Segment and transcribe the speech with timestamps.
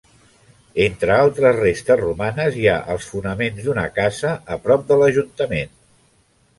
[0.85, 5.81] Entre altres restes romanes hi ha els fonaments d'una casa a prop de l'ajuntament.